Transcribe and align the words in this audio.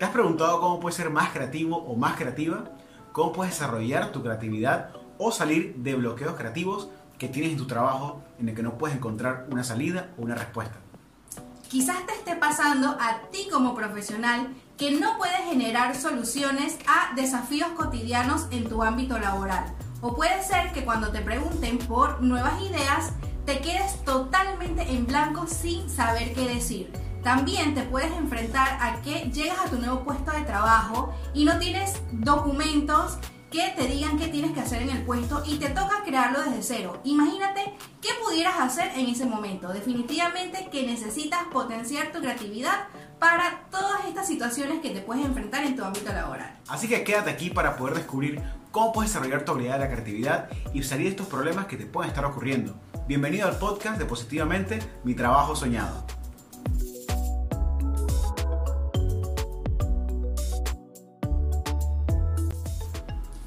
¿Te 0.00 0.06
has 0.06 0.12
preguntado 0.12 0.62
cómo 0.62 0.80
puedes 0.80 0.96
ser 0.96 1.10
más 1.10 1.28
creativo 1.28 1.76
o 1.76 1.94
más 1.94 2.16
creativa? 2.16 2.64
¿Cómo 3.12 3.34
puedes 3.34 3.52
desarrollar 3.52 4.12
tu 4.12 4.22
creatividad 4.22 4.92
o 5.18 5.30
salir 5.30 5.74
de 5.76 5.94
bloqueos 5.94 6.36
creativos 6.36 6.88
que 7.18 7.28
tienes 7.28 7.52
en 7.52 7.58
tu 7.58 7.66
trabajo 7.66 8.22
en 8.38 8.48
el 8.48 8.54
que 8.54 8.62
no 8.62 8.78
puedes 8.78 8.96
encontrar 8.96 9.46
una 9.50 9.62
salida 9.62 10.08
o 10.16 10.22
una 10.22 10.36
respuesta? 10.36 10.76
Quizás 11.68 12.06
te 12.06 12.14
esté 12.14 12.34
pasando 12.34 12.96
a 12.98 13.28
ti 13.30 13.48
como 13.52 13.74
profesional 13.74 14.48
que 14.78 14.92
no 14.92 15.18
puedes 15.18 15.40
generar 15.50 15.94
soluciones 15.94 16.78
a 16.86 17.14
desafíos 17.14 17.68
cotidianos 17.76 18.46
en 18.52 18.70
tu 18.70 18.82
ámbito 18.82 19.18
laboral. 19.18 19.66
O 20.00 20.16
puede 20.16 20.42
ser 20.42 20.72
que 20.72 20.82
cuando 20.82 21.12
te 21.12 21.20
pregunten 21.20 21.76
por 21.76 22.22
nuevas 22.22 22.58
ideas, 22.62 23.12
te 23.44 23.60
quedes 23.60 24.02
totalmente 24.06 24.80
en 24.80 25.06
blanco 25.06 25.46
sin 25.46 25.90
saber 25.90 26.32
qué 26.32 26.48
decir. 26.48 26.90
También 27.22 27.74
te 27.74 27.82
puedes 27.82 28.12
enfrentar 28.12 28.78
a 28.80 29.02
que 29.02 29.30
llegas 29.30 29.58
a 29.58 29.68
tu 29.68 29.76
nuevo 29.76 30.04
puesto 30.04 30.32
de 30.32 30.40
trabajo 30.42 31.14
y 31.34 31.44
no 31.44 31.58
tienes 31.58 32.00
documentos 32.12 33.18
que 33.50 33.74
te 33.76 33.86
digan 33.86 34.16
qué 34.16 34.28
tienes 34.28 34.52
que 34.52 34.60
hacer 34.60 34.82
en 34.82 34.90
el 34.90 35.02
puesto 35.04 35.42
y 35.44 35.56
te 35.56 35.68
toca 35.68 36.02
crearlo 36.04 36.40
desde 36.42 36.62
cero. 36.62 37.00
Imagínate 37.04 37.74
qué 38.00 38.08
pudieras 38.24 38.58
hacer 38.60 38.92
en 38.96 39.06
ese 39.06 39.26
momento. 39.26 39.68
Definitivamente 39.68 40.68
que 40.70 40.86
necesitas 40.86 41.44
potenciar 41.52 42.12
tu 42.12 42.20
creatividad 42.20 42.86
para 43.18 43.64
todas 43.70 44.06
estas 44.06 44.26
situaciones 44.26 44.80
que 44.80 44.90
te 44.90 45.00
puedes 45.00 45.26
enfrentar 45.26 45.64
en 45.64 45.76
tu 45.76 45.84
ámbito 45.84 46.12
laboral. 46.12 46.58
Así 46.68 46.88
que 46.88 47.04
quédate 47.04 47.30
aquí 47.30 47.50
para 47.50 47.76
poder 47.76 47.96
descubrir 47.96 48.40
cómo 48.70 48.92
puedes 48.92 49.10
desarrollar 49.10 49.44
tu 49.44 49.52
habilidad 49.52 49.74
de 49.74 49.84
la 49.84 49.90
creatividad 49.90 50.48
y 50.72 50.82
salir 50.84 51.06
de 51.06 51.10
estos 51.10 51.26
problemas 51.26 51.66
que 51.66 51.76
te 51.76 51.84
pueden 51.84 52.08
estar 52.08 52.24
ocurriendo. 52.24 52.80
Bienvenido 53.06 53.48
al 53.48 53.58
podcast 53.58 53.98
de 53.98 54.06
Positivamente, 54.06 54.78
mi 55.04 55.14
trabajo 55.14 55.54
soñado. 55.56 56.06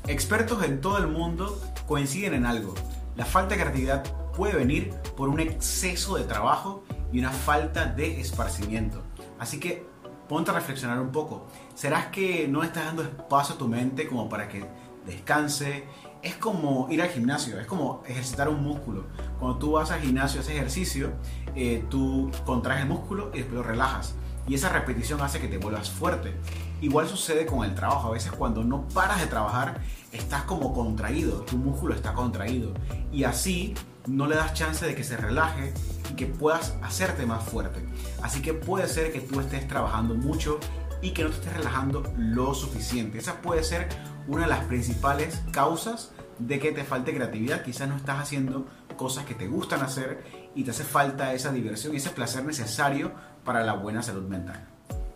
Expertos 0.08 0.62
en 0.64 0.82
todo 0.82 0.98
el 0.98 1.08
mundo 1.08 1.62
coinciden 1.88 2.34
en 2.34 2.46
algo. 2.46 2.74
La 3.16 3.24
falta 3.24 3.56
de 3.56 3.62
creatividad 3.62 4.04
puede 4.34 4.54
venir 4.54 4.94
por 5.16 5.30
un 5.30 5.40
exceso 5.40 6.18
de 6.18 6.26
trabajo 6.26 6.84
y 7.14 7.20
una 7.20 7.32
falta 7.32 7.86
de 7.86 8.20
esparcimiento. 8.20 9.02
Así 9.40 9.62
que 9.62 9.86
ponte 10.28 10.52
a 10.52 10.56
reflexionar 10.56 11.00
un 11.00 11.14
poco. 11.14 11.48
¿Serás 11.74 12.08
que 12.08 12.50
no 12.50 12.64
estás 12.64 12.84
dando 12.86 13.04
espacio 13.04 13.56
a 13.56 13.58
tu 13.58 13.70
mente 13.70 14.06
como 14.06 14.28
para 14.28 14.50
que 14.50 14.66
descanse? 15.06 15.86
Es 16.22 16.36
como 16.36 16.88
ir 16.92 17.02
al 17.02 17.10
gimnasio, 17.10 17.58
es 17.58 17.66
como 17.66 18.04
ejercitar 18.06 18.50
un 18.50 18.62
músculo. 18.62 19.06
Cuando 19.40 19.58
tú 19.58 19.72
vas 19.72 19.92
al 19.92 20.02
gimnasio, 20.02 20.42
haces 20.42 20.56
ejercicio, 20.56 21.14
eh, 21.56 21.86
tú 21.90 22.30
contraes 22.46 22.82
el 22.82 22.90
músculo 22.90 23.32
y 23.34 23.38
después 23.38 23.56
lo 23.56 23.64
relajas. 23.64 24.16
Y 24.48 24.56
esa 24.56 24.70
repetición 24.70 25.22
hace 25.22 25.40
que 25.40 25.48
te 25.48 25.58
vuelvas 25.58 25.90
fuerte. 25.90 26.34
Igual 26.82 27.08
sucede 27.08 27.46
con 27.46 27.64
el 27.64 27.76
trabajo. 27.76 28.10
A 28.10 28.12
veces 28.12 28.32
cuando 28.34 28.64
no 28.64 28.88
paras 28.90 29.22
de 29.22 29.28
trabajar, 29.28 29.80
estás 30.12 30.44
como 30.44 30.74
contraído, 30.74 31.42
tu 31.42 31.58
músculo 31.58 31.96
está 31.96 32.14
contraído. 32.14 32.74
Y 33.12 33.24
así 33.24 33.74
no 34.06 34.28
le 34.28 34.36
das 34.36 34.54
chance 34.54 34.86
de 34.86 34.96
que 34.96 35.04
se 35.04 35.16
relaje 35.16 35.74
y 36.12 36.16
que 36.16 36.26
puedas 36.26 36.76
hacerte 36.82 37.26
más 37.26 37.44
fuerte. 37.44 37.80
Así 38.22 38.42
que 38.42 38.54
puede 38.54 38.88
ser 38.88 39.14
que 39.14 39.22
tú 39.22 39.40
estés 39.40 39.68
trabajando 39.68 40.16
mucho 40.16 40.60
y 41.02 41.12
que 41.12 41.24
no 41.24 41.30
te 41.30 41.36
estés 41.36 41.54
relajando 41.54 42.04
lo 42.18 42.54
suficiente. 42.54 43.18
Esa 43.18 43.42
puede 43.42 43.64
ser 43.64 43.88
una 44.28 44.44
de 44.44 44.50
las 44.50 44.66
principales 44.66 45.42
causas 45.52 46.12
de 46.40 46.60
que 46.60 46.72
te 46.72 46.84
falte 46.84 47.14
creatividad. 47.14 47.64
Quizás 47.64 47.88
no 47.88 47.96
estás 47.96 48.20
haciendo 48.20 48.66
cosas 48.98 49.26
que 49.26 49.36
te 49.36 49.48
gustan 49.48 49.82
hacer 49.82 50.24
y 50.56 50.64
te 50.64 50.72
hace 50.72 50.84
falta 50.84 51.34
esa 51.34 51.52
diversión 51.52 51.94
y 51.94 51.98
ese 51.98 52.10
placer 52.10 52.46
necesario 52.46 53.12
para 53.44 53.64
la 53.64 53.74
buena 53.74 54.02
salud 54.02 54.24
mental. 54.24 54.60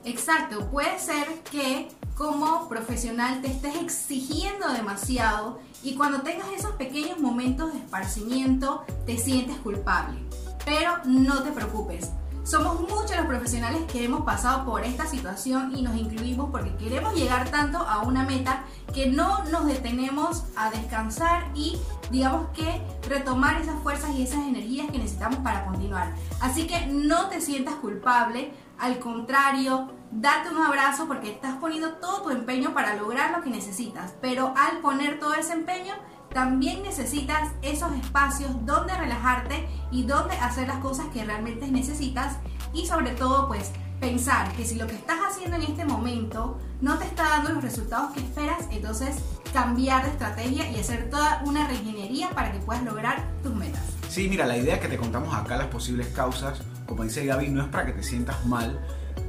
Exacto, 0.04 0.70
puede 0.70 1.00
ser 1.00 1.28
que 1.52 1.90
como 2.16 2.70
profesional 2.70 3.42
te 3.42 3.48
estés 3.48 3.76
exigiendo 3.76 4.70
demasiado 4.70 5.60
y 5.84 5.96
cuando 5.96 6.22
tengas 6.22 6.48
esos 6.56 6.72
pequeños 6.72 7.20
momentos 7.20 7.74
de 7.74 7.80
esparcimiento 7.80 8.86
te 9.06 9.18
sientes 9.18 9.58
culpable. 9.58 10.18
Pero 10.66 10.94
no 11.06 11.44
te 11.44 11.52
preocupes, 11.52 12.12
somos 12.48 12.80
muchos 12.80 13.18
los 13.18 13.26
profesionales 13.26 13.82
que 13.92 14.06
hemos 14.06 14.22
pasado 14.22 14.64
por 14.64 14.86
esta 14.86 15.06
situación 15.06 15.76
y 15.76 15.82
nos 15.82 15.98
incluimos 15.98 16.50
porque 16.50 16.74
queremos 16.78 17.14
llegar 17.14 17.50
tanto 17.52 17.80
a 17.80 18.04
una 18.04 18.24
meta 18.24 18.64
que 18.94 19.08
no 19.08 19.44
nos 19.52 19.66
detenemos 19.66 20.46
a 20.56 20.70
descansar 20.70 21.52
y 21.54 21.78
digamos 22.10 22.48
que 22.52 22.82
retomar 23.10 23.60
esas 23.60 23.76
fuerzas 23.84 24.12
y 24.12 24.24
esas 24.24 24.48
energías 24.48 24.90
que 24.90 24.98
necesitamos 24.98 25.40
para 25.40 25.66
continuar. 25.66 26.16
Así 26.40 26.68
que 26.68 26.86
no 26.88 27.28
te 27.28 27.42
sientas 27.42 27.76
culpable, 27.76 28.54
al 28.80 29.00
contrario, 29.00 29.92
date 30.12 30.50
un 30.50 30.62
abrazo 30.62 31.06
porque 31.06 31.32
estás 31.32 31.56
poniendo 31.56 31.96
todo 31.96 32.22
tu 32.22 32.30
empeño 32.30 32.74
para 32.74 32.96
lograr 32.96 33.32
lo 33.32 33.44
que 33.44 33.50
necesitas, 33.50 34.14
pero 34.22 34.54
al 34.56 34.78
poner 34.80 35.20
todo 35.20 35.34
ese 35.34 35.52
empeño 35.52 35.96
también 36.38 36.84
necesitas 36.84 37.50
esos 37.64 37.92
espacios 37.96 38.52
donde 38.64 38.96
relajarte 38.96 39.68
y 39.90 40.04
donde 40.04 40.36
hacer 40.36 40.68
las 40.68 40.78
cosas 40.78 41.08
que 41.12 41.26
realmente 41.26 41.68
necesitas 41.68 42.36
y 42.76 42.86
sobre 42.86 43.14
todo 43.14 43.48
pues 43.48 43.72
pensar 44.00 44.52
que 44.52 44.64
si 44.64 44.76
lo 44.76 44.86
que 44.86 44.94
estás 44.94 45.18
haciendo 45.28 45.56
en 45.56 45.64
este 45.64 45.84
momento 45.84 46.60
no 46.80 47.00
te 47.00 47.06
está 47.06 47.24
dando 47.24 47.54
los 47.54 47.64
resultados 47.64 48.14
que 48.14 48.20
esperas, 48.20 48.68
entonces 48.70 49.16
cambiar 49.52 50.04
de 50.04 50.12
estrategia 50.12 50.70
y 50.70 50.80
hacer 50.80 51.10
toda 51.10 51.42
una 51.44 51.68
reingeniería 51.68 52.30
para 52.30 52.52
que 52.52 52.60
puedas 52.60 52.84
lograr 52.84 53.18
tus 53.42 53.56
metas. 53.56 53.82
Sí, 54.08 54.30
mira, 54.30 54.46
la 54.46 54.58
idea 54.58 54.80
que 54.80 54.90
te 54.90 54.98
contamos 54.98 55.34
acá, 55.34 55.58
las 55.58 55.70
posibles 55.70 56.10
causas, 56.10 56.62
como 56.86 57.04
dice 57.04 57.26
Gaby, 57.26 57.50
no 57.50 57.64
es 57.64 57.70
para 57.70 57.88
que 57.88 57.94
te 57.94 58.04
sientas 58.04 58.46
mal, 58.46 58.80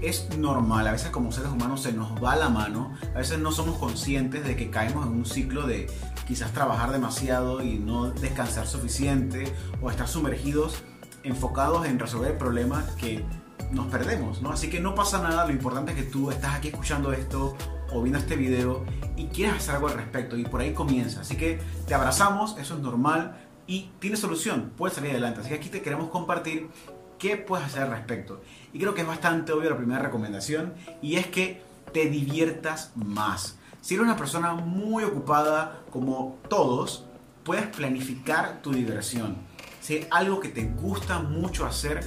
es 0.00 0.36
normal, 0.38 0.86
a 0.86 0.92
veces 0.92 1.10
como 1.10 1.32
seres 1.32 1.50
humanos 1.50 1.82
se 1.82 1.92
nos 1.92 2.22
va 2.22 2.36
la 2.36 2.48
mano, 2.48 2.94
a 3.14 3.18
veces 3.18 3.38
no 3.38 3.52
somos 3.52 3.78
conscientes 3.78 4.44
de 4.44 4.56
que 4.56 4.70
caemos 4.70 5.06
en 5.06 5.12
un 5.12 5.26
ciclo 5.26 5.66
de 5.66 5.90
quizás 6.26 6.52
trabajar 6.52 6.92
demasiado 6.92 7.62
y 7.62 7.78
no 7.78 8.10
descansar 8.10 8.66
suficiente 8.66 9.52
o 9.80 9.90
estar 9.90 10.08
sumergidos, 10.08 10.82
enfocados 11.22 11.86
en 11.86 11.98
resolver 11.98 12.32
el 12.32 12.36
problema 12.38 12.84
que 12.98 13.24
nos 13.72 13.86
perdemos, 13.86 14.40
¿no? 14.40 14.50
Así 14.50 14.70
que 14.70 14.80
no 14.80 14.94
pasa 14.94 15.22
nada, 15.22 15.46
lo 15.46 15.52
importante 15.52 15.92
es 15.92 15.98
que 15.98 16.04
tú 16.04 16.30
estás 16.30 16.54
aquí 16.54 16.68
escuchando 16.68 17.12
esto 17.12 17.56
o 17.92 18.02
viendo 18.02 18.18
este 18.18 18.36
video 18.36 18.84
y 19.16 19.26
quieres 19.26 19.56
hacer 19.56 19.76
algo 19.76 19.88
al 19.88 19.94
respecto 19.94 20.36
y 20.36 20.44
por 20.44 20.60
ahí 20.60 20.72
comienza. 20.72 21.20
Así 21.20 21.36
que 21.36 21.60
te 21.86 21.94
abrazamos, 21.94 22.56
eso 22.58 22.76
es 22.76 22.80
normal 22.80 23.36
y 23.66 23.90
tiene 23.98 24.16
solución, 24.16 24.72
puedes 24.76 24.96
salir 24.96 25.10
adelante. 25.10 25.40
Así 25.40 25.50
que 25.50 25.56
aquí 25.56 25.68
te 25.68 25.82
queremos 25.82 26.10
compartir 26.10 26.70
qué 27.18 27.36
puedes 27.36 27.66
hacer 27.66 27.82
al 27.82 27.90
respecto. 27.90 28.42
Y 28.72 28.78
creo 28.78 28.94
que 28.94 29.02
es 29.02 29.06
bastante 29.06 29.52
obvio 29.52 29.70
la 29.70 29.76
primera 29.76 30.00
recomendación 30.00 30.74
y 31.02 31.16
es 31.16 31.26
que 31.26 31.62
te 31.92 32.08
diviertas 32.08 32.92
más. 32.94 33.58
Si 33.80 33.94
eres 33.94 34.04
una 34.04 34.16
persona 34.16 34.54
muy 34.54 35.04
ocupada 35.04 35.80
como 35.90 36.38
todos, 36.48 37.04
puedes 37.44 37.66
planificar 37.68 38.60
tu 38.62 38.72
diversión. 38.72 39.36
Si 39.80 39.94
hay 39.94 40.06
algo 40.10 40.40
que 40.40 40.48
te 40.48 40.64
gusta 40.64 41.20
mucho 41.20 41.64
hacer, 41.64 42.04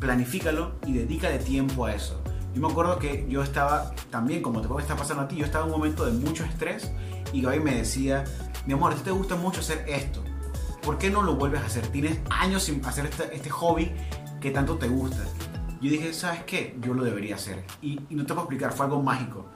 planifícalo 0.00 0.72
y 0.86 0.94
dedícale 0.94 1.38
tiempo 1.38 1.86
a 1.86 1.94
eso. 1.94 2.20
Yo 2.54 2.62
me 2.62 2.68
acuerdo 2.68 2.98
que 2.98 3.26
yo 3.28 3.42
estaba 3.42 3.92
también, 4.10 4.42
como 4.42 4.60
te 4.60 4.68
puede 4.68 4.82
estar 4.82 4.96
pasando 4.96 5.22
a 5.22 5.28
ti, 5.28 5.36
yo 5.36 5.44
estaba 5.44 5.64
en 5.66 5.72
un 5.72 5.78
momento 5.78 6.06
de 6.06 6.12
mucho 6.12 6.44
estrés 6.44 6.90
y 7.32 7.42
Gaby 7.42 7.60
me 7.60 7.74
decía, 7.74 8.24
mi 8.66 8.72
amor, 8.72 8.92
a 8.92 8.96
ti 8.96 9.02
te 9.02 9.10
gusta 9.10 9.36
mucho 9.36 9.60
hacer 9.60 9.84
esto. 9.86 10.24
¿Por 10.82 10.98
qué 10.98 11.10
no 11.10 11.22
lo 11.22 11.36
vuelves 11.36 11.60
a 11.60 11.66
hacer? 11.66 11.86
Tienes 11.88 12.18
años 12.30 12.62
sin 12.62 12.84
hacer 12.84 13.06
este, 13.06 13.34
este 13.34 13.50
hobby 13.50 13.92
que 14.40 14.50
tanto 14.50 14.76
te 14.76 14.88
gusta. 14.88 15.24
Yo 15.80 15.90
dije, 15.90 16.12
¿sabes 16.12 16.42
qué? 16.44 16.76
Yo 16.80 16.94
lo 16.94 17.04
debería 17.04 17.36
hacer. 17.36 17.64
Y, 17.82 18.00
no 18.10 18.24
te 18.24 18.34
puedo 18.34 18.42
explicar, 18.42 18.72
fue 18.72 18.86
algo 18.86 19.02
mágico. 19.02 19.46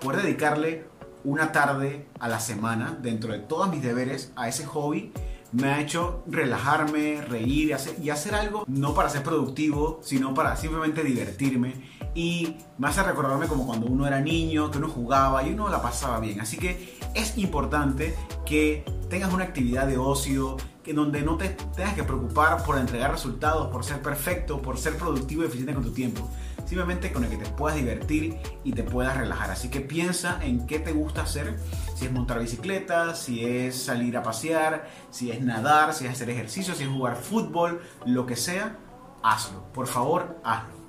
Poder 0.00 0.22
dedicarle 0.22 0.86
una 1.24 1.52
tarde 1.52 2.06
a 2.18 2.28
la 2.28 2.40
semana 2.40 2.98
dentro 3.00 3.32
de 3.32 3.40
todos 3.40 3.70
mis 3.70 3.82
deberes 3.82 4.32
a 4.36 4.48
ese 4.48 4.64
hobby 4.66 5.12
me 5.52 5.68
ha 5.68 5.80
hecho 5.80 6.24
relajarme, 6.26 7.20
reír 7.20 7.76
y 8.02 8.10
hacer 8.10 8.34
algo 8.34 8.64
no 8.66 8.94
para 8.94 9.10
ser 9.10 9.22
productivo, 9.22 10.00
sino 10.02 10.32
para 10.32 10.56
simplemente 10.56 11.04
divertirme. 11.04 11.74
Y 12.14 12.56
me 12.78 12.88
hace 12.88 13.02
recordarme 13.02 13.46
como 13.46 13.66
cuando 13.66 13.86
uno 13.86 14.06
era 14.06 14.20
niño, 14.20 14.70
que 14.70 14.78
uno 14.78 14.88
jugaba 14.88 15.42
y 15.46 15.52
uno 15.52 15.68
la 15.68 15.80
pasaba 15.80 16.20
bien. 16.20 16.40
Así 16.40 16.58
que 16.58 16.98
es 17.14 17.38
importante 17.38 18.14
que 18.44 18.84
tengas 19.08 19.32
una 19.32 19.44
actividad 19.44 19.86
de 19.86 19.98
ocio, 19.98 20.56
que 20.82 20.92
donde 20.92 21.22
no 21.22 21.36
te 21.36 21.50
tengas 21.76 21.94
que 21.94 22.02
preocupar 22.02 22.64
por 22.64 22.76
entregar 22.76 23.12
resultados, 23.12 23.68
por 23.68 23.84
ser 23.84 24.02
perfecto, 24.02 24.60
por 24.60 24.78
ser 24.78 24.96
productivo 24.96 25.42
y 25.42 25.46
eficiente 25.46 25.74
con 25.74 25.84
tu 25.84 25.92
tiempo. 25.92 26.28
Simplemente 26.66 27.12
con 27.12 27.24
el 27.24 27.30
que 27.30 27.36
te 27.36 27.50
puedas 27.50 27.76
divertir 27.76 28.38
y 28.64 28.72
te 28.72 28.82
puedas 28.82 29.16
relajar. 29.16 29.50
Así 29.50 29.68
que 29.68 29.80
piensa 29.80 30.38
en 30.42 30.66
qué 30.66 30.78
te 30.78 30.92
gusta 30.92 31.22
hacer. 31.22 31.58
Si 31.94 32.06
es 32.06 32.12
montar 32.12 32.40
bicicleta, 32.40 33.14
si 33.14 33.44
es 33.44 33.82
salir 33.82 34.16
a 34.16 34.22
pasear, 34.22 34.88
si 35.10 35.30
es 35.30 35.40
nadar, 35.40 35.94
si 35.94 36.06
es 36.06 36.12
hacer 36.12 36.30
ejercicio, 36.30 36.74
si 36.74 36.84
es 36.84 36.88
jugar 36.88 37.16
fútbol, 37.16 37.82
lo 38.06 38.26
que 38.26 38.36
sea, 38.36 38.78
hazlo. 39.22 39.72
Por 39.72 39.86
favor, 39.86 40.40
hazlo. 40.44 40.81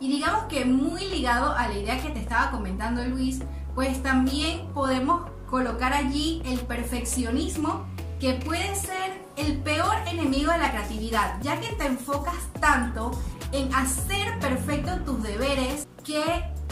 Y 0.00 0.08
digamos 0.08 0.44
que 0.44 0.64
muy 0.64 1.06
ligado 1.08 1.52
a 1.52 1.68
la 1.68 1.74
idea 1.74 2.00
que 2.00 2.10
te 2.10 2.20
estaba 2.20 2.50
comentando 2.50 3.04
Luis, 3.04 3.40
pues 3.74 4.02
también 4.02 4.68
podemos 4.74 5.30
colocar 5.48 5.92
allí 5.92 6.42
el 6.44 6.60
perfeccionismo 6.60 7.86
que 8.20 8.34
puede 8.34 8.74
ser 8.74 9.24
el 9.36 9.58
peor 9.58 9.94
enemigo 10.06 10.50
de 10.52 10.58
la 10.58 10.70
creatividad, 10.70 11.40
ya 11.42 11.60
que 11.60 11.68
te 11.74 11.86
enfocas 11.86 12.34
tanto 12.60 13.10
en 13.52 13.72
hacer 13.74 14.38
perfecto 14.38 14.96
tus 15.04 15.22
deberes 15.22 15.86
que 16.04 16.22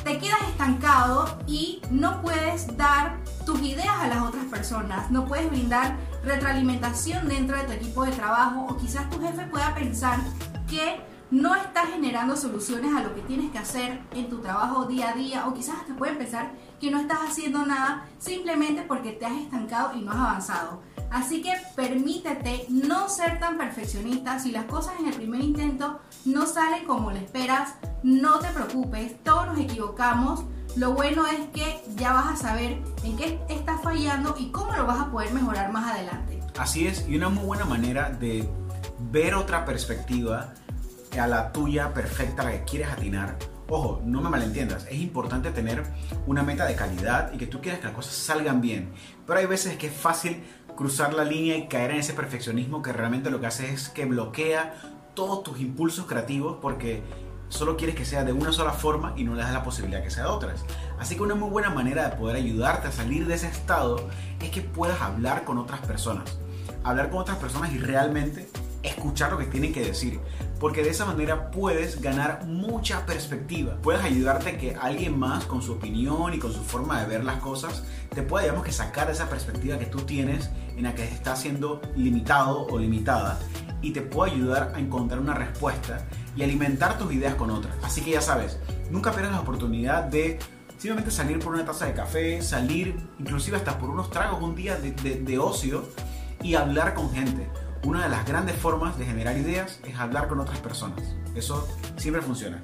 te 0.02 0.18
quedas 0.18 0.40
estancado 0.48 1.38
y 1.46 1.80
no 1.90 2.20
puedes 2.22 2.76
dar 2.76 3.16
tus 3.46 3.60
ideas 3.62 3.96
a 4.00 4.08
las 4.08 4.22
otras 4.22 4.44
personas, 4.46 5.10
no 5.10 5.26
puedes 5.26 5.50
brindar 5.50 5.96
retroalimentación 6.24 7.28
dentro 7.28 7.56
de 7.56 7.64
tu 7.64 7.72
equipo 7.72 8.04
de 8.04 8.12
trabajo 8.12 8.66
o 8.68 8.76
quizás 8.76 9.08
tu 9.10 9.20
jefe 9.20 9.46
pueda 9.46 9.74
pensar 9.74 10.18
que 10.68 11.00
no 11.34 11.56
estás 11.56 11.88
generando 11.88 12.36
soluciones 12.36 12.94
a 12.94 13.02
lo 13.02 13.12
que 13.12 13.20
tienes 13.22 13.50
que 13.50 13.58
hacer 13.58 14.00
en 14.14 14.28
tu 14.28 14.38
trabajo 14.38 14.84
día 14.84 15.10
a 15.10 15.14
día 15.14 15.48
o 15.48 15.52
quizás 15.52 15.84
te 15.84 15.92
pueden 15.92 16.16
pensar 16.16 16.52
que 16.80 16.92
no 16.92 17.00
estás 17.00 17.18
haciendo 17.28 17.66
nada 17.66 18.06
simplemente 18.18 18.82
porque 18.82 19.10
te 19.10 19.26
has 19.26 19.32
estancado 19.32 19.96
y 19.96 20.02
no 20.02 20.12
has 20.12 20.18
avanzado. 20.18 20.82
Así 21.10 21.42
que 21.42 21.52
permítete 21.74 22.66
no 22.68 23.08
ser 23.08 23.40
tan 23.40 23.58
perfeccionista. 23.58 24.38
Si 24.38 24.52
las 24.52 24.66
cosas 24.66 24.94
en 25.00 25.08
el 25.08 25.14
primer 25.14 25.40
intento 25.40 25.98
no 26.24 26.46
salen 26.46 26.84
como 26.84 27.10
lo 27.10 27.16
esperas, 27.16 27.74
no 28.04 28.38
te 28.38 28.48
preocupes, 28.50 29.20
todos 29.24 29.48
nos 29.48 29.58
equivocamos. 29.58 30.44
Lo 30.76 30.92
bueno 30.92 31.26
es 31.26 31.48
que 31.52 31.82
ya 31.96 32.12
vas 32.12 32.32
a 32.32 32.36
saber 32.36 32.80
en 33.02 33.16
qué 33.16 33.40
estás 33.48 33.82
fallando 33.82 34.36
y 34.38 34.52
cómo 34.52 34.72
lo 34.76 34.86
vas 34.86 35.00
a 35.00 35.10
poder 35.10 35.32
mejorar 35.32 35.72
más 35.72 35.94
adelante. 35.94 36.38
Así 36.56 36.86
es, 36.86 37.08
y 37.08 37.16
una 37.16 37.28
muy 37.28 37.44
buena 37.44 37.64
manera 37.64 38.10
de 38.10 38.48
ver 39.10 39.34
otra 39.34 39.64
perspectiva 39.64 40.54
a 41.20 41.26
la 41.26 41.52
tuya 41.52 41.94
perfecta, 41.94 42.42
la 42.42 42.52
que 42.52 42.64
quieres 42.64 42.88
atinar. 42.88 43.36
Ojo, 43.68 44.02
no 44.04 44.20
me 44.20 44.28
malentiendas, 44.28 44.86
es 44.90 45.00
importante 45.00 45.50
tener 45.50 45.84
una 46.26 46.42
meta 46.42 46.66
de 46.66 46.74
calidad 46.74 47.32
y 47.32 47.38
que 47.38 47.46
tú 47.46 47.60
quieras 47.60 47.80
que 47.80 47.86
las 47.86 47.94
cosas 47.94 48.14
salgan 48.14 48.60
bien. 48.60 48.92
Pero 49.26 49.38
hay 49.38 49.46
veces 49.46 49.76
que 49.76 49.86
es 49.86 49.94
fácil 49.94 50.44
cruzar 50.76 51.14
la 51.14 51.24
línea 51.24 51.56
y 51.56 51.68
caer 51.68 51.92
en 51.92 51.98
ese 51.98 52.12
perfeccionismo 52.12 52.82
que 52.82 52.92
realmente 52.92 53.30
lo 53.30 53.40
que 53.40 53.46
hace 53.46 53.72
es 53.72 53.88
que 53.88 54.04
bloquea 54.04 54.74
todos 55.14 55.44
tus 55.44 55.60
impulsos 55.60 56.06
creativos 56.06 56.58
porque 56.60 57.02
solo 57.48 57.76
quieres 57.76 57.94
que 57.94 58.04
sea 58.04 58.24
de 58.24 58.32
una 58.32 58.52
sola 58.52 58.72
forma 58.72 59.14
y 59.16 59.24
no 59.24 59.34
le 59.34 59.42
das 59.42 59.52
la 59.52 59.62
posibilidad 59.62 60.02
que 60.02 60.10
sea 60.10 60.24
de 60.24 60.30
otras. 60.30 60.64
Así 60.98 61.14
que 61.14 61.22
una 61.22 61.34
muy 61.34 61.50
buena 61.50 61.70
manera 61.70 62.08
de 62.08 62.16
poder 62.16 62.36
ayudarte 62.36 62.88
a 62.88 62.92
salir 62.92 63.26
de 63.26 63.34
ese 63.34 63.46
estado 63.46 64.08
es 64.40 64.50
que 64.50 64.60
puedas 64.60 65.00
hablar 65.00 65.44
con 65.44 65.58
otras 65.58 65.80
personas. 65.80 66.38
Hablar 66.82 67.10
con 67.10 67.20
otras 67.20 67.38
personas 67.38 67.72
y 67.72 67.78
realmente 67.78 68.48
escuchar 68.82 69.32
lo 69.32 69.38
que 69.38 69.46
tienen 69.46 69.72
que 69.72 69.84
decir. 69.84 70.20
Porque 70.64 70.82
de 70.82 70.88
esa 70.88 71.04
manera 71.04 71.50
puedes 71.50 72.00
ganar 72.00 72.46
mucha 72.46 73.04
perspectiva. 73.04 73.76
Puedes 73.82 74.02
ayudarte 74.02 74.56
que 74.56 74.74
alguien 74.74 75.18
más 75.18 75.44
con 75.44 75.60
su 75.60 75.74
opinión 75.74 76.32
y 76.32 76.38
con 76.38 76.54
su 76.54 76.62
forma 76.62 77.02
de 77.02 77.06
ver 77.06 77.22
las 77.22 77.36
cosas 77.36 77.84
te 78.14 78.22
pueda, 78.22 78.44
digamos 78.44 78.64
que 78.64 78.72
sacar 78.72 79.10
esa 79.10 79.28
perspectiva 79.28 79.78
que 79.78 79.84
tú 79.84 79.98
tienes 79.98 80.48
en 80.74 80.84
la 80.84 80.94
que 80.94 81.04
estás 81.04 81.42
siendo 81.42 81.82
limitado 81.96 82.66
o 82.68 82.78
limitada 82.78 83.38
y 83.82 83.90
te 83.90 84.00
puede 84.00 84.32
ayudar 84.32 84.72
a 84.74 84.80
encontrar 84.80 85.20
una 85.20 85.34
respuesta 85.34 86.06
y 86.34 86.42
alimentar 86.42 86.96
tus 86.96 87.12
ideas 87.12 87.34
con 87.34 87.50
otras. 87.50 87.76
Así 87.82 88.00
que 88.00 88.12
ya 88.12 88.22
sabes, 88.22 88.58
nunca 88.90 89.12
pierdas 89.12 89.32
la 89.32 89.40
oportunidad 89.40 90.04
de 90.04 90.38
simplemente 90.78 91.10
salir 91.10 91.40
por 91.40 91.52
una 91.52 91.66
taza 91.66 91.84
de 91.84 91.92
café, 91.92 92.40
salir 92.40 92.96
inclusive 93.18 93.58
hasta 93.58 93.78
por 93.78 93.90
unos 93.90 94.08
tragos 94.08 94.42
un 94.42 94.54
día 94.54 94.76
de 94.76 95.38
ocio 95.38 95.84
y 96.42 96.54
hablar 96.54 96.94
con 96.94 97.12
gente. 97.12 97.50
Una 97.84 98.04
de 98.04 98.08
las 98.08 98.24
grandes 98.24 98.56
formas 98.56 98.98
de 98.98 99.04
generar 99.04 99.36
ideas 99.36 99.78
es 99.84 99.98
hablar 99.98 100.26
con 100.26 100.40
otras 100.40 100.58
personas. 100.60 101.02
Eso 101.34 101.68
siempre 101.98 102.22
funciona. 102.22 102.62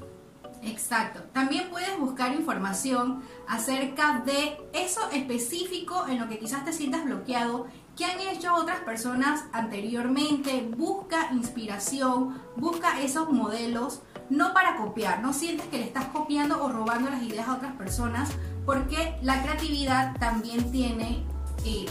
Exacto. 0.63 1.23
También 1.35 1.69
puedes 1.71 1.99
buscar 1.99 2.35
información 2.35 3.23
acerca 3.47 4.23
de 4.25 4.57
eso 4.73 5.11
específico 5.13 6.07
en 6.09 6.19
lo 6.19 6.29
que 6.29 6.39
quizás 6.39 6.65
te 6.65 6.73
sientas 6.73 7.05
bloqueado, 7.05 7.67
que 7.97 8.07
han 8.07 8.19
hecho 8.21 8.55
otras 8.55 8.81
personas 8.81 9.45
anteriormente. 9.53 10.67
Busca 10.75 11.31
inspiración, 11.33 12.41
busca 12.57 13.01
esos 13.03 13.31
modelos, 13.31 14.01
no 14.31 14.55
para 14.55 14.77
copiar, 14.77 15.21
no 15.21 15.35
sientes 15.35 15.67
que 15.67 15.79
le 15.79 15.85
estás 15.85 16.07
copiando 16.07 16.65
o 16.65 16.71
robando 16.71 17.11
las 17.11 17.23
ideas 17.23 17.47
a 17.47 17.57
otras 17.57 17.75
personas, 17.75 18.31
porque 18.65 19.19
la 19.21 19.43
creatividad 19.43 20.17
también 20.19 20.73
tiene 20.73 21.25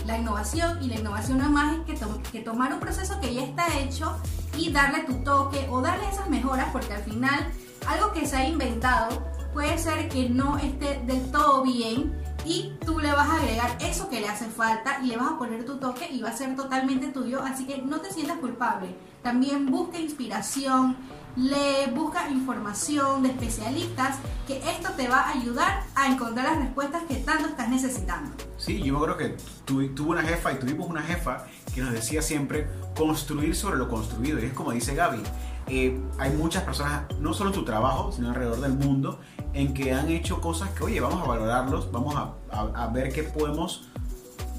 la 0.06 0.18
innovación 0.18 0.82
y 0.82 0.88
la 0.88 0.96
innovación 0.96 1.38
no 1.38 1.46
es 1.46 1.52
más 1.52 1.78
que, 1.86 1.96
que 2.32 2.42
tomar 2.42 2.74
un 2.74 2.80
proceso 2.80 3.20
que 3.20 3.34
ya 3.34 3.44
está 3.44 3.78
hecho 3.78 4.16
y 4.58 4.72
darle 4.72 5.04
tu 5.04 5.24
toque 5.24 5.68
o 5.70 5.82
darle 5.82 6.08
esas 6.10 6.30
mejoras 6.30 6.70
porque 6.72 6.94
al 6.94 7.04
final 7.04 7.48
algo 7.88 8.12
que 8.12 8.26
se 8.26 8.36
ha 8.36 8.48
inventado 8.48 9.24
puede 9.54 9.78
ser 9.78 10.10
que 10.10 10.30
no 10.30 10.58
esté 10.58 11.02
del 11.06 11.32
todo 11.32 11.64
bien 11.64 12.14
y 12.46 12.72
le 13.00 13.12
vas 13.12 13.30
a 13.30 13.36
agregar 13.36 13.78
eso 13.80 14.10
que 14.10 14.20
le 14.20 14.28
hace 14.28 14.46
falta 14.46 15.00
y 15.04 15.08
le 15.08 15.18
vas 15.18 15.32
a 15.32 15.38
poner 15.38 15.66
tu 15.66 15.78
toque 15.78 16.10
y 16.12 16.22
va 16.22 16.30
a 16.30 16.38
ser 16.38 16.56
totalmente 16.56 17.08
tuyo, 17.08 17.42
así 17.44 17.66
que 17.66 17.82
no 17.82 18.00
te 18.02 18.12
sientas 18.12 18.38
culpable. 18.38 18.96
También 19.24 19.66
busca 19.66 20.00
inspiración, 20.00 20.96
le 21.36 21.88
busca 21.94 22.30
información 22.30 23.24
de 23.24 23.30
especialistas, 23.30 24.18
que 24.48 24.58
esto 24.70 24.92
te 24.96 25.08
va 25.08 25.22
a 25.22 25.32
ayudar 25.32 25.84
a 25.96 26.08
encontrar 26.08 26.46
las 26.46 26.60
respuestas 26.60 27.04
que 27.04 27.16
tanto 27.16 27.48
estás 27.48 27.70
necesitando. 27.70 28.32
Sí, 28.58 28.82
yo 28.82 28.96
acuerdo 28.96 29.18
que 29.18 29.38
tuve 29.66 29.92
una 30.10 30.22
jefa 30.22 30.52
y 30.54 30.60
tuvimos 30.60 30.88
una 30.88 31.02
jefa 31.02 31.46
que 31.74 31.82
nos 31.82 31.92
decía 31.92 32.22
siempre 32.22 32.68
construir 32.96 33.56
sobre 33.56 33.78
lo 33.78 33.88
construido. 33.88 34.40
Y 34.40 34.46
es 34.46 34.54
como 34.54 34.72
dice 34.72 34.96
Gaby, 34.96 35.22
eh, 35.68 36.00
hay 36.18 36.32
muchas 36.32 36.64
personas, 36.64 37.04
no 37.20 37.34
solo 37.34 37.52
en 37.52 37.56
tu 37.56 37.64
trabajo, 37.64 38.12
sino 38.12 38.30
alrededor 38.30 38.60
del 38.60 38.74
mundo, 38.74 39.20
en 39.54 39.74
que 39.74 39.94
han 39.94 40.10
hecho 40.10 40.42
cosas 40.42 40.70
que, 40.72 40.84
oye, 40.84 41.00
vamos 41.00 41.22
a 41.22 41.28
valorarlos, 41.28 41.92
vamos 41.92 42.16
a, 42.16 42.34
a 42.52 42.88
ver 42.88 43.12
qué 43.12 43.24
podemos 43.24 43.90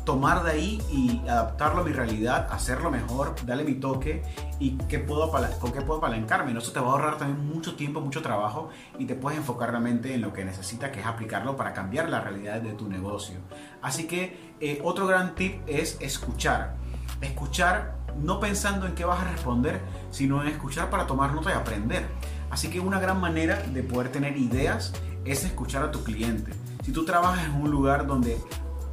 tomar 0.04 0.42
de 0.42 0.50
ahí 0.50 0.82
y 0.90 1.28
adaptarlo 1.28 1.82
a 1.82 1.84
mi 1.84 1.92
realidad, 1.92 2.48
hacerlo 2.50 2.90
mejor, 2.90 3.34
darle 3.46 3.64
mi 3.64 3.74
toque 3.74 4.22
y 4.58 4.72
qué 4.88 4.98
puedo 4.98 5.30
con 5.60 5.72
qué 5.72 5.82
puedo 5.82 5.98
apalancarme. 5.98 6.56
Eso 6.58 6.72
te 6.72 6.80
va 6.80 6.88
a 6.88 6.90
ahorrar 6.90 7.18
también 7.18 7.46
mucho 7.46 7.76
tiempo, 7.76 8.00
mucho 8.00 8.22
trabajo 8.22 8.70
y 8.98 9.06
te 9.06 9.14
puedes 9.14 9.38
enfocar 9.38 9.70
realmente 9.70 10.14
en 10.14 10.22
lo 10.22 10.32
que 10.32 10.44
necesitas, 10.44 10.90
que 10.90 11.00
es 11.00 11.06
aplicarlo 11.06 11.56
para 11.56 11.72
cambiar 11.72 12.08
la 12.08 12.20
realidad 12.20 12.60
de 12.60 12.72
tu 12.72 12.88
negocio. 12.88 13.38
Así 13.82 14.06
que 14.08 14.54
eh, 14.60 14.80
otro 14.82 15.06
gran 15.06 15.34
tip 15.34 15.60
es 15.66 15.96
escuchar. 16.00 16.74
Escuchar 17.20 17.96
no 18.18 18.40
pensando 18.40 18.86
en 18.86 18.94
qué 18.94 19.04
vas 19.04 19.20
a 19.20 19.30
responder, 19.30 19.80
sino 20.10 20.42
en 20.42 20.48
escuchar 20.48 20.90
para 20.90 21.06
tomar 21.06 21.32
nota 21.34 21.50
y 21.50 21.54
aprender. 21.54 22.04
Así 22.50 22.68
que 22.68 22.80
una 22.80 22.98
gran 22.98 23.20
manera 23.20 23.62
de 23.62 23.82
poder 23.82 24.10
tener 24.10 24.36
ideas 24.36 24.92
es 25.24 25.44
escuchar 25.44 25.84
a 25.84 25.92
tu 25.92 26.02
cliente. 26.02 26.52
Si 26.82 26.92
tú 26.92 27.04
trabajas 27.04 27.46
en 27.46 27.60
un 27.60 27.70
lugar 27.70 28.06
donde 28.06 28.38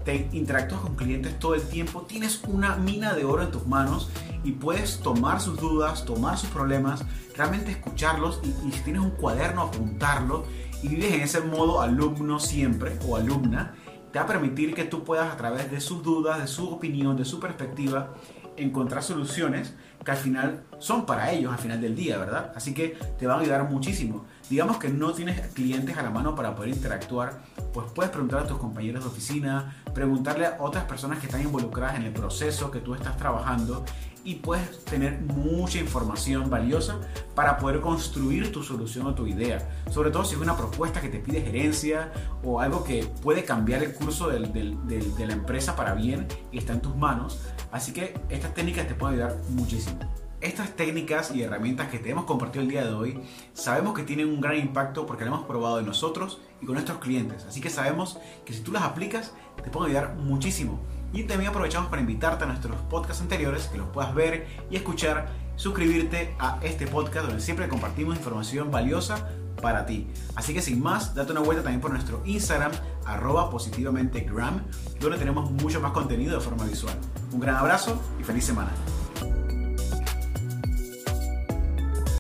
te 0.04 0.30
interactúas 0.34 0.82
con 0.82 0.96
clientes 0.96 1.40
todo 1.40 1.56
el 1.56 1.62
tiempo, 1.62 2.02
tienes 2.02 2.42
una 2.48 2.76
mina 2.76 3.14
de 3.14 3.24
oro 3.24 3.44
en 3.44 3.52
tus 3.52 3.66
manos 3.66 4.10
y 4.44 4.52
puedes 4.52 5.00
tomar 5.00 5.42
sus 5.42 5.60
dudas, 5.60 6.06
tomar 6.06 6.38
sus 6.38 6.50
problemas, 6.50 7.04
realmente 7.36 7.72
escucharlos 7.72 8.42
y, 8.44 8.72
si 8.72 8.82
tienes 8.82 9.02
un 9.02 9.12
cuaderno, 9.12 9.62
apuntarlo 9.62 10.46
y 10.82 10.90
vives 10.90 11.14
en 11.14 11.22
ese 11.22 11.42
modo 11.42 11.82
alumno 11.82 12.40
siempre 12.40 13.00
o 13.08 13.16
alumna, 13.16 13.74
te 14.12 14.20
va 14.20 14.26
a 14.26 14.28
permitir 14.28 14.74
que 14.74 14.84
tú 14.84 15.04
puedas 15.04 15.32
a 15.34 15.38
través 15.38 15.72
de 15.72 15.80
sus 15.80 16.04
dudas, 16.04 16.40
de 16.40 16.48
su 16.48 16.70
opinión, 16.70 17.16
de 17.16 17.26
su 17.26 17.40
perspectiva, 17.40 18.14
encontrar 18.58 19.04
soluciones 19.04 19.76
que 20.04 20.12
al 20.12 20.18
final 20.18 20.64
son 20.80 21.06
para 21.06 21.32
ellos 21.32 21.52
al 21.52 21.60
final 21.60 21.82
del 21.82 21.96
día, 21.96 22.18
¿verdad? 22.18 22.52
Así 22.56 22.74
que 22.74 22.98
te 23.18 23.28
van 23.28 23.40
a 23.40 23.42
ayudar 23.42 23.70
muchísimo. 23.70 24.26
Digamos 24.50 24.78
que 24.78 24.88
no 24.88 25.12
tienes 25.12 25.40
clientes 25.48 25.98
a 25.98 26.04
la 26.04 26.10
mano 26.10 26.34
para 26.34 26.56
poder 26.56 26.70
interactuar, 26.70 27.42
pues 27.74 27.88
puedes 27.94 28.12
preguntar 28.12 28.40
a 28.42 28.48
tus 28.48 28.58
compañeros 28.58 29.04
de 29.04 29.10
oficina, 29.10 29.76
preguntarle 29.94 30.46
a 30.46 30.58
otras 30.60 30.86
personas 30.86 31.20
que 31.20 31.26
están 31.26 31.42
involucradas 31.42 31.98
en 31.98 32.04
el 32.04 32.14
proceso 32.14 32.72
que 32.72 32.80
tú 32.80 32.96
estás 32.96 33.18
trabajando 33.18 33.84
y 34.24 34.36
puedes 34.36 34.84
tener 34.86 35.20
mucha 35.22 35.80
información 35.80 36.50
valiosa 36.50 37.00
para 37.36 37.58
poder 37.58 37.82
construir 37.82 38.52
tu 38.52 38.64
solución 38.64 39.08
o 39.08 39.16
tu 39.16 39.28
idea. 39.28 39.68
Sobre 39.90 40.12
todo 40.12 40.24
si 40.24 40.36
es 40.36 40.42
una 40.42 40.56
propuesta 40.56 41.02
que 41.02 41.10
te 41.10 41.20
pide 41.20 41.42
gerencia 41.42 42.12
o 42.44 42.62
algo 42.62 42.84
que 42.84 43.06
puede 43.22 43.44
cambiar 43.44 43.84
el 43.84 43.94
curso 43.94 44.30
de 44.30 44.40
la 44.40 45.34
empresa 45.34 45.76
para 45.76 45.94
bien 45.94 46.28
está 46.52 46.74
en 46.74 46.82
tus 46.82 46.96
manos. 46.96 47.40
Así 47.72 47.92
que 47.94 48.14
estas 48.30 48.54
técnicas 48.54 48.88
te 48.88 48.96
pueden 48.96 49.20
ayudar 49.20 49.38
muchísimo. 49.50 50.27
Estas 50.40 50.76
técnicas 50.76 51.32
y 51.32 51.42
herramientas 51.42 51.88
que 51.88 51.98
te 51.98 52.12
hemos 52.12 52.26
compartido 52.26 52.62
el 52.62 52.70
día 52.70 52.86
de 52.86 52.94
hoy, 52.94 53.20
sabemos 53.56 53.96
que 53.96 54.04
tienen 54.04 54.28
un 54.28 54.40
gran 54.40 54.56
impacto 54.56 55.08
porque 55.08 55.26
las 55.26 55.34
hemos 55.34 55.48
probado 55.48 55.80
en 55.80 55.88
nosotros 55.88 56.40
y 56.62 56.68
con 56.68 56.76
nuestros 56.76 57.00
clientes. 57.00 57.44
Así 57.46 57.60
que 57.60 57.72
sabemos 57.72 58.20
que 58.46 58.54
si 58.54 58.62
tú 58.62 58.72
las 58.72 58.84
aplicas, 58.84 59.34
te 59.64 59.72
pueden 59.72 59.96
ayudar 59.96 60.16
muchísimo. 60.16 60.80
Y 61.12 61.24
también 61.24 61.50
aprovechamos 61.50 61.90
para 61.90 62.02
invitarte 62.04 62.44
a 62.44 62.48
nuestros 62.48 62.78
podcasts 62.82 63.24
anteriores, 63.24 63.66
que 63.66 63.80
los 63.80 63.88
puedas 63.90 64.14
ver 64.14 64.46
y 64.70 64.76
escuchar, 64.76 65.28
suscribirte 65.56 66.36
a 66.38 66.60
este 66.62 66.86
podcast 66.86 67.26
donde 67.26 67.42
siempre 67.42 67.68
compartimos 67.68 68.16
información 68.16 68.70
valiosa 68.70 69.30
para 69.60 69.88
ti. 69.88 70.06
Así 70.36 70.54
que 70.54 70.62
sin 70.62 70.84
más, 70.84 71.16
date 71.16 71.32
una 71.32 71.42
vuelta 71.42 71.64
también 71.64 71.82
por 71.82 71.90
nuestro 71.90 72.22
Instagram, 72.26 72.74
arroba 73.06 73.50
positivamente 73.50 74.20
gram, 74.22 74.62
donde 75.00 75.18
tenemos 75.18 75.50
mucho 75.50 75.82
más 75.82 75.94
contenido 75.94 76.36
de 76.36 76.42
forma 76.42 76.66
visual. 76.66 76.96
Un 77.32 77.40
gran 77.40 77.56
abrazo 77.56 78.00
y 78.20 78.24
feliz 78.24 78.46
semana. 78.46 78.70